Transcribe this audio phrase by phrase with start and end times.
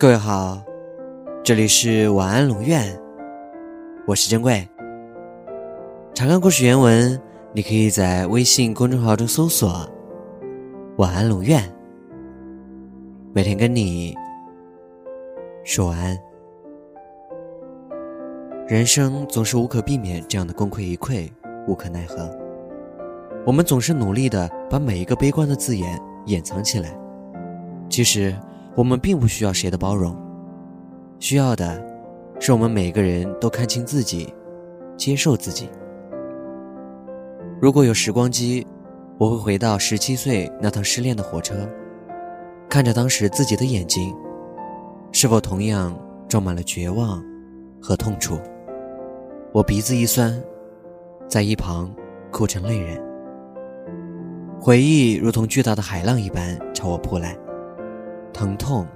[0.00, 0.58] 各位好，
[1.44, 2.98] 这里是晚安龙院，
[4.06, 4.66] 我是珍贵。
[6.14, 7.20] 查看故事原文，
[7.52, 9.86] 你可以在微信公众号中搜索
[10.96, 11.62] “晚安龙院”，
[13.34, 14.16] 每天跟你
[15.64, 16.18] 说晚安。
[18.66, 21.30] 人生总是无可避免这样的功亏一篑，
[21.68, 22.26] 无可奈何。
[23.44, 26.98] 我们总是努力的把每一个悲观的字眼掩藏起来，
[27.90, 28.34] 其实。
[28.76, 30.16] 我们并不需要谁的包容，
[31.18, 31.82] 需要的，
[32.38, 34.32] 是我们每个人都看清自己，
[34.96, 35.68] 接受自己。
[37.60, 38.66] 如果有时光机，
[39.18, 41.68] 我会回到十七岁那趟失恋的火车，
[42.68, 44.14] 看着当时自己的眼睛，
[45.12, 45.94] 是否同样
[46.28, 47.22] 装满了绝望
[47.82, 48.38] 和痛楚？
[49.52, 50.40] 我鼻子一酸，
[51.28, 51.92] 在一旁
[52.30, 53.02] 哭成泪人。
[54.60, 57.36] 回忆如同巨大的海浪一般朝我扑来。
[58.40, 58.86] 疼痛、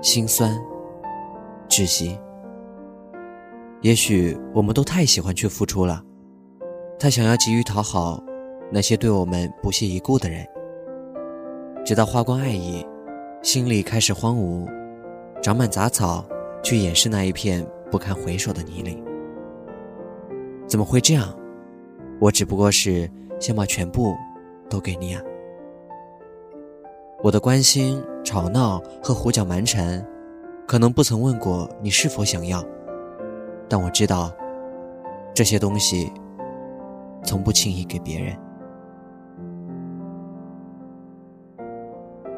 [0.00, 0.56] 心酸、
[1.68, 2.16] 窒息。
[3.80, 6.00] 也许我们都太喜欢去付出了，
[6.96, 8.22] 太想要急于讨好
[8.70, 10.46] 那些对我们不屑一顾的人，
[11.84, 12.86] 直到花光爱意，
[13.42, 14.68] 心里开始荒芜，
[15.42, 16.24] 长满杂草，
[16.62, 18.96] 去掩饰那一片不堪回首的泥泞。
[20.68, 21.36] 怎么会这样？
[22.20, 24.14] 我只不过是想把全部
[24.70, 25.20] 都给你啊！
[27.20, 28.00] 我的关心。
[28.24, 30.04] 吵闹和胡搅蛮缠，
[30.66, 32.64] 可能不曾问过你是否想要，
[33.68, 34.32] 但我知道，
[35.34, 36.10] 这些东西
[37.22, 38.36] 从不轻易给别人。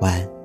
[0.01, 0.36] 晚安。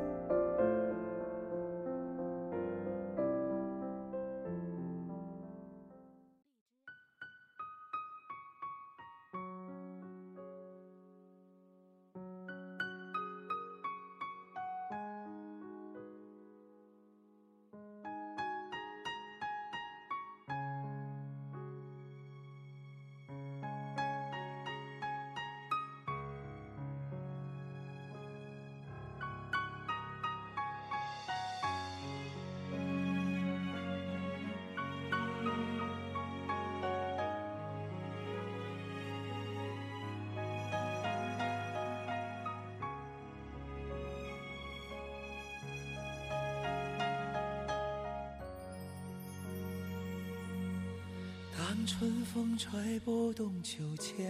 [51.74, 54.30] 当春风吹不动秋千，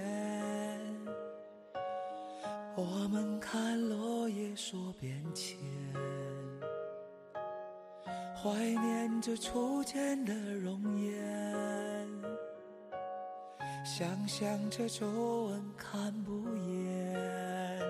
[2.76, 5.58] 我们看落叶说变迁，
[8.36, 12.08] 怀念着初见的容颜，
[13.84, 17.82] 想象着皱纹看不厌。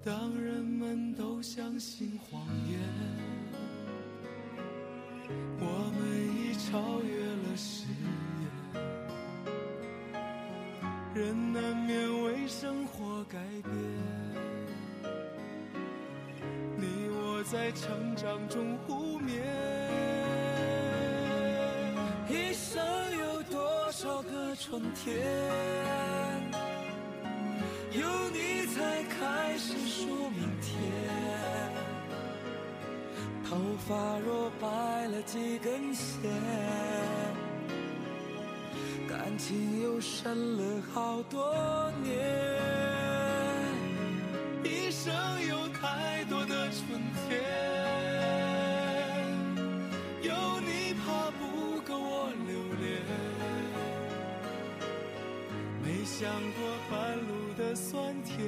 [0.00, 2.40] 当人们都相信谎
[2.70, 2.78] 言，
[5.58, 7.29] 我们已超越。
[7.60, 7.84] 誓
[8.40, 8.48] 言，
[11.14, 13.70] 人难免为生活改变。
[16.76, 19.42] 你我在成长中互勉，
[22.30, 22.82] 一生
[23.18, 25.14] 有多少个春天，
[27.92, 28.00] 有
[28.30, 30.70] 你才开始数明天。
[33.44, 33.56] 头
[33.86, 36.30] 发若白了几根线。
[39.22, 42.16] 感情又深了好多年，
[44.64, 45.12] 一生
[45.46, 46.98] 有太多的春
[47.28, 47.38] 天，
[50.22, 53.02] 有你怕不够我留恋，
[55.84, 56.58] 没想过
[56.90, 58.38] 半路的酸甜，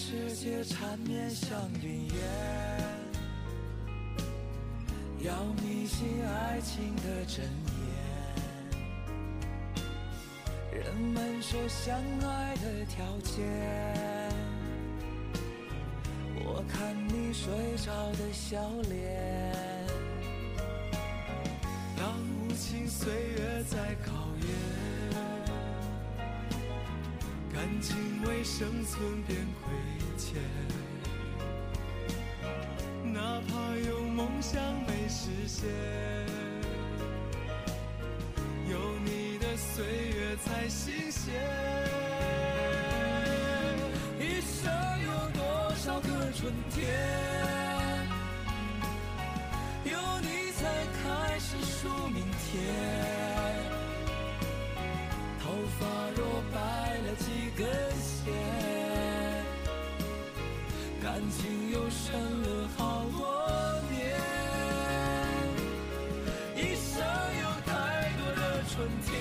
[0.00, 2.14] 世界缠绵像云烟，
[5.18, 7.82] 要迷信爱情的真言。
[10.72, 13.44] 人们说相爱的条件，
[16.44, 17.52] 我看你睡
[17.84, 19.52] 着的笑脸。
[21.96, 24.12] 当无情岁月在考
[24.42, 24.48] 验，
[27.52, 29.67] 感情为生存变亏
[34.38, 35.68] 梦想没实现。
[38.70, 41.34] 有你的岁月才新鲜。
[44.20, 46.86] 一生有多少个春天，
[49.84, 52.62] 有你才开始数明天。
[55.42, 55.50] 头
[55.80, 55.84] 发
[56.14, 56.24] 若
[56.54, 56.58] 白
[56.98, 57.66] 了几根
[57.98, 58.32] 线，
[61.02, 63.37] 感情又深了好多。
[68.78, 69.17] 春天。